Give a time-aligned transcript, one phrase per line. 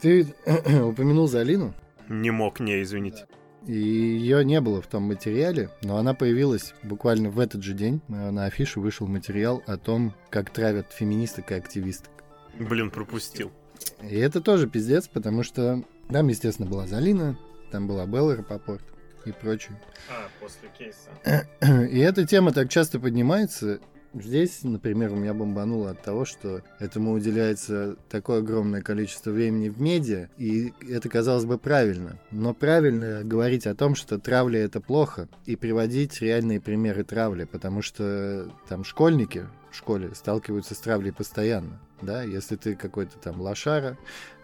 [0.00, 1.74] Ты упомянул Залину?
[2.08, 3.26] Не мог, не, извините.
[3.66, 8.00] И ее не было в том материале, но она появилась буквально в этот же день.
[8.08, 12.10] Э, на афише вышел материал о том, как травят феминисток и активисток.
[12.58, 13.52] Блин, пропустил.
[14.02, 17.38] И это тоже пиздец, потому что там, естественно, была Залина,
[17.70, 18.82] там была Белла Рапопорт
[19.26, 19.78] и прочее.
[20.08, 21.10] А, после кейса.
[21.90, 23.80] И эта тема так часто поднимается,
[24.12, 29.80] Здесь, например, у меня бомбануло от того, что этому уделяется такое огромное количество времени в
[29.80, 32.18] медиа, и это, казалось бы, правильно.
[32.32, 37.82] Но правильно говорить о том, что травля— это плохо, и приводить реальные примеры травли, потому
[37.82, 43.96] что там школьники в школе сталкиваются с травлей постоянно да, если ты какой-то там лошара,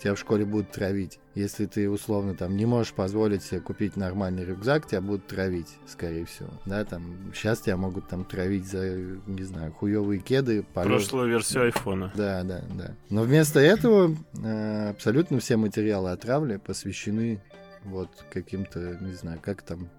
[0.00, 1.20] тебя в школе будут травить.
[1.34, 6.24] Если ты, условно, там, не можешь позволить себе купить нормальный рюкзак, тебя будут травить, скорее
[6.24, 10.64] всего, да, там, сейчас тебя могут там травить за, не знаю, хуевые кеды.
[10.74, 10.88] Полет.
[10.88, 12.12] Прошлую версию айфона.
[12.14, 12.94] Да, да, да.
[13.10, 17.42] Но вместо этого э, абсолютно все материалы о травле посвящены
[17.84, 19.90] вот каким-то, не знаю, как там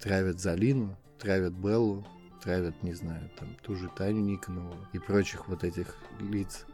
[0.00, 2.06] травят Залину, травят Беллу,
[2.42, 6.66] травят, не знаю, там, ту же Таню Никонову и прочих вот этих лиц.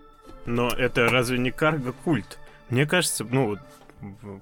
[0.47, 2.38] Но это разве не карго-культ?
[2.70, 3.58] Мне кажется, ну,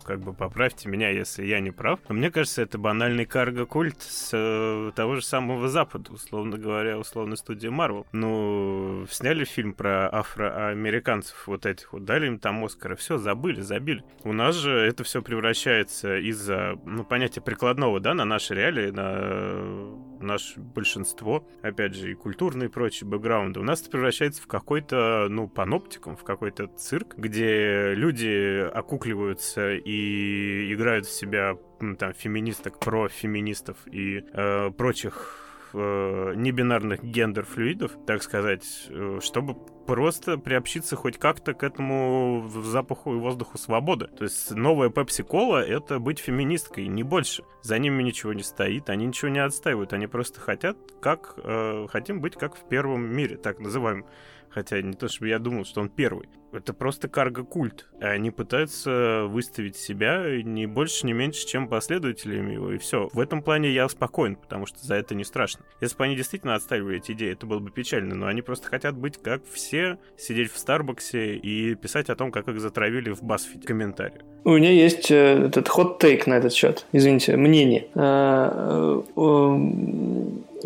[0.04, 4.30] как бы поправьте меня, если я не прав, но мне кажется, это банальный карго-культ с
[4.32, 8.06] э, того же самого Запада, условно говоря, условно студия Марвел.
[8.12, 14.04] Ну, сняли фильм про афроамериканцев вот этих вот, дали им там Оскара, все, забыли, забили.
[14.24, 20.15] У нас же это все превращается из-за, ну, понятия прикладного, да, на наши реалии, на
[20.20, 25.26] наше большинство, опять же, и культурные и прочие бэкграунды, у нас это превращается в какой-то,
[25.28, 31.56] ну, паноптикум, в какой-то цирк, где люди окукливаются и играют в себя
[31.98, 35.45] там феминисток, профеминистов и э, прочих
[35.76, 39.54] э, небинарных гендер-флюидов, так сказать, э, чтобы
[39.86, 44.08] просто приобщиться хоть как-то к этому запаху и воздуху свободы.
[44.08, 47.44] То есть новая Пепси-кола— это быть феминисткой, не больше.
[47.62, 52.20] За ними ничего не стоит, они ничего не отстаивают, они просто хотят, как э, хотим
[52.20, 54.06] быть как в первом мире, так называемом.
[54.48, 56.28] Хотя не то, чтобы я думал, что он первый.
[56.56, 57.86] Это просто карго-культ.
[58.00, 63.08] Они пытаются выставить себя не больше, не меньше, чем последователями его, и все.
[63.12, 65.64] В этом плане я спокоен, потому что за это не страшно.
[65.80, 68.96] Если бы они действительно отстаивали эти идеи, это было бы печально, но они просто хотят
[68.96, 73.66] быть как все, сидеть в Старбаксе и писать о том, как их затравили в Басфите.
[73.66, 74.20] Комментарии.
[74.44, 76.86] У меня есть э, этот хот-тейк на этот счет.
[76.92, 77.88] Извините, мнение.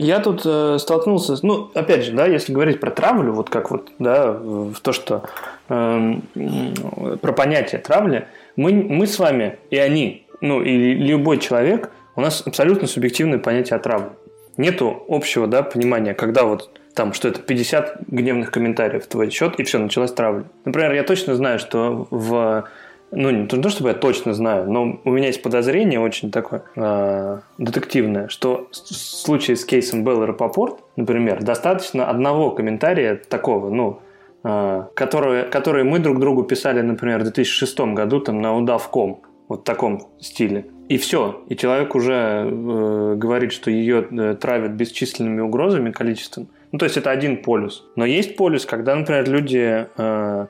[0.01, 3.93] Я тут э, столкнулся, ну, опять же, да, если говорить про травлю, вот как вот,
[3.99, 5.25] да, в то, что
[5.69, 6.15] э,
[7.21, 12.43] про понятие травли, мы, мы с вами и они, ну, и любой человек, у нас
[12.47, 14.13] абсолютно субъективное понятие о травле.
[14.57, 19.61] Нету общего, да, понимания, когда вот там, что это 50 гневных комментариев в твой счет,
[19.61, 20.45] и все, началась травля.
[20.65, 22.65] Например, я точно знаю, что в
[23.13, 27.41] ну, не то, чтобы я точно знаю, но у меня есть подозрение очень такое э,
[27.59, 34.01] детективное, что в случае с кейсом Беллы Рапопорт, например, достаточно одного комментария такого, ну,
[34.45, 39.63] э, который, который мы друг другу писали, например, в 2006 году там на удавком, вот
[39.63, 40.67] в таком стиле.
[40.89, 41.43] И все.
[41.49, 46.49] И человек уже э, говорит, что ее э, травят бесчисленными угрозами, количеством.
[46.73, 47.85] Ну, то есть это один полюс.
[47.97, 49.87] Но есть полюс, когда, например, люди...
[49.97, 50.47] Э,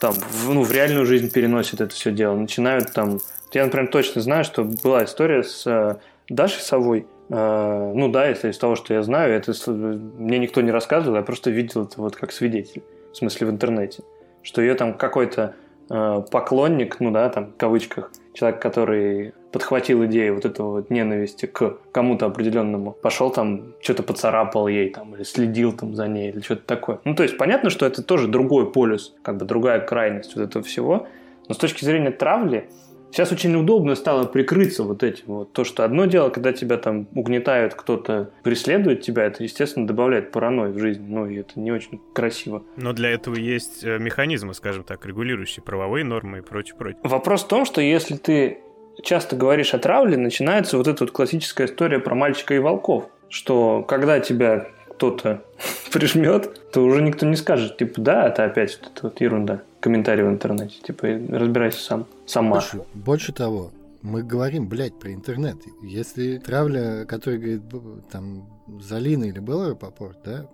[0.00, 3.18] там, в, ну, в реальную жизнь переносят это все дело, начинают там...
[3.52, 5.96] Я, например, точно знаю, что была история с э,
[6.28, 10.70] Дашей Совой, э, ну да, это из того, что я знаю, это мне никто не
[10.70, 14.02] рассказывал, я просто видел это вот как свидетель, в смысле в интернете,
[14.42, 15.54] что ее там какой-то
[15.88, 21.78] поклонник, ну да, там в кавычках, человек, который подхватил идею вот этого вот ненависти к
[21.92, 26.66] кому-то определенному, пошел там, что-то поцарапал ей там, или следил там за ней, или что-то
[26.66, 26.98] такое.
[27.04, 30.64] Ну, то есть понятно, что это тоже другой полюс, как бы другая крайность вот этого
[30.64, 31.06] всего,
[31.48, 32.68] но с точки зрения травли,
[33.10, 35.24] Сейчас очень удобно стало прикрыться вот этим.
[35.26, 35.52] Вот.
[35.52, 40.72] То, что одно дело, когда тебя там угнетают, кто-то преследует тебя, это, естественно, добавляет паранойи
[40.72, 41.04] в жизнь.
[41.06, 42.62] Ну, и это не очень красиво.
[42.76, 47.00] Но для этого есть э, механизмы, скажем так, регулирующие правовые нормы и прочее, прочее.
[47.02, 48.58] Вопрос в том, что если ты
[49.02, 53.08] часто говоришь о травле, начинается вот эта вот классическая история про мальчика и волков.
[53.28, 55.42] Что когда тебя кто-то
[55.92, 59.62] прижмет, то уже никто не скажет, типа, да, это опять вот эта вот ерунда.
[59.80, 62.56] Комментарий в интернете, типа, разбирайся сам, сама.
[62.56, 63.70] Больше, больше того,
[64.02, 65.56] мы говорим, блядь, про интернет.
[65.82, 67.62] Если травля, которая говорит,
[68.10, 68.48] там,
[68.80, 70.46] Залина или Белла Рапопорт, да,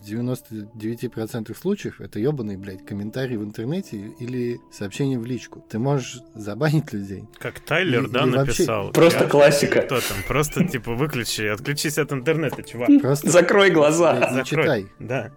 [0.00, 5.64] в 99% случаев это ебаный, блядь, комментарий в интернете или сообщение в личку.
[5.68, 7.24] Ты можешь забанить людей.
[7.38, 8.86] Как Тайлер, и, да, написал.
[8.86, 9.00] Вообще...
[9.00, 9.30] Просто я...
[9.30, 9.82] классика.
[9.82, 10.18] Кто там?
[10.26, 12.90] Просто, типа, выключи, отключись от интернета, чувак.
[13.00, 13.30] Просто...
[13.30, 14.14] Закрой глаза.
[14.14, 14.86] Блядь, не читай.
[14.98, 15.32] Да.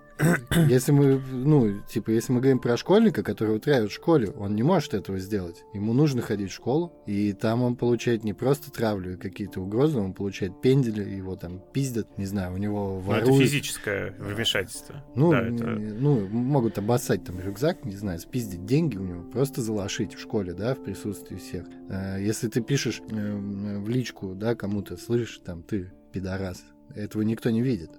[0.67, 4.63] Если мы, ну, типа, если мы говорим про школьника, который утраивает в школе, он не
[4.63, 5.63] может этого сделать.
[5.73, 9.99] Ему нужно ходить в школу, и там он получает не просто травлю и какие-то угрозы,
[9.99, 13.29] он получает пендели, его там пиздят, не знаю, у него воруют.
[13.29, 15.03] Ну, это физическое вмешательство.
[15.15, 15.65] Ну, да, это...
[15.65, 20.53] ну, могут обоссать там рюкзак, не знаю, спиздить деньги у него, просто залошить в школе,
[20.53, 21.65] да, в присутствии всех.
[21.89, 23.37] Э, если ты пишешь э,
[23.79, 26.63] в личку, да, кому-то, слышишь, там, ты пидорас,
[26.95, 27.91] этого никто не видит.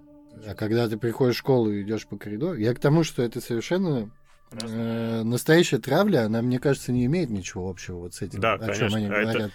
[0.46, 3.40] А когда ты приходишь в школу и идешь по коридору, я к тому, что это
[3.40, 4.10] совершенно
[4.52, 8.58] э, настоящая травля, она, мне кажется, не имеет ничего общего вот с этим, да, о
[8.58, 8.88] конечно.
[8.88, 9.50] чем они А это- говорят.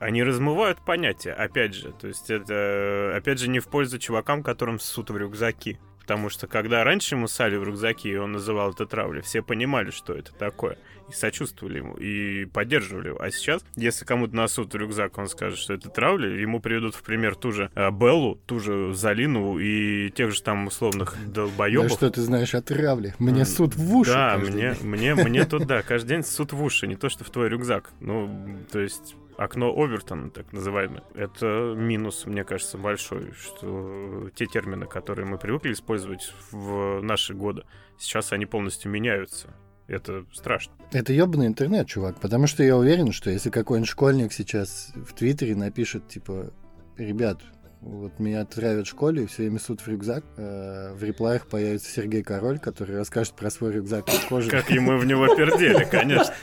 [0.00, 1.92] Они размывают понятия, опять же.
[1.92, 5.78] То есть это, опять же, не в пользу чувакам, которым ссут в рюкзаки.
[6.06, 9.90] Потому что когда раньше ему ссали в рюкзаки, и он называл это травлей, все понимали,
[9.90, 10.78] что это такое.
[11.10, 13.20] И сочувствовали ему, и поддерживали его.
[13.20, 17.02] А сейчас, если кому-то насут в рюкзак, он скажет, что это травля, ему приведут в
[17.02, 21.90] пример ту же э, Беллу, ту же Залину и тех же там условных Да долбоебов.
[21.90, 23.14] что ты знаешь о травле?
[23.18, 24.12] Мне суд в уши.
[24.12, 27.30] Да, мне, мне, мне тут, да, каждый день суд в уши, не то, что в
[27.30, 27.90] твой рюкзак.
[27.98, 28.30] Ну,
[28.70, 35.26] то есть окно Овертона, так называемое, это минус, мне кажется, большой, что те термины, которые
[35.26, 37.64] мы привыкли использовать в наши годы,
[37.98, 39.48] сейчас они полностью меняются.
[39.88, 40.74] Это страшно.
[40.90, 45.54] Это ебаный интернет, чувак, потому что я уверен, что если какой-нибудь школьник сейчас в Твиттере
[45.54, 46.52] напишет, типа,
[46.96, 47.40] ребят,
[47.80, 51.90] вот меня травят в школе, и все время суд в рюкзак, э, в реплаях появится
[51.90, 54.50] Сергей Король, который расскажет про свой рюкзак из кожи.
[54.50, 56.34] Как и мы в него пердели, конечно.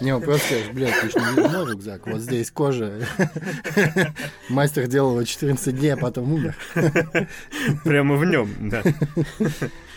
[0.00, 3.06] Не, он просто скажет, блядь, ты ж не видел мой рюкзак, вот здесь кожа.
[4.48, 6.56] Мастер делал его 14 дней, а потом умер.
[7.84, 8.82] Прямо в нем, да.